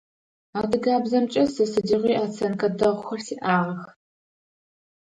[0.59, 3.81] Адыгэбзэмкӏэ сэ сыдигъуи оценкэ дэгъухэр сиӏагъэх.